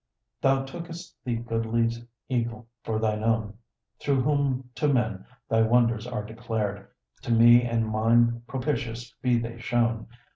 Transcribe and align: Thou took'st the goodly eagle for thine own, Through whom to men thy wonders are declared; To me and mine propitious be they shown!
Thou 0.41 0.63
took'st 0.63 1.13
the 1.23 1.35
goodly 1.35 1.87
eagle 2.27 2.67
for 2.81 2.97
thine 2.97 3.23
own, 3.23 3.53
Through 3.99 4.23
whom 4.23 4.71
to 4.73 4.87
men 4.91 5.27
thy 5.47 5.61
wonders 5.61 6.07
are 6.07 6.23
declared; 6.25 6.87
To 7.21 7.31
me 7.31 7.61
and 7.61 7.87
mine 7.87 8.41
propitious 8.47 9.13
be 9.21 9.37
they 9.37 9.59
shown! 9.59 10.07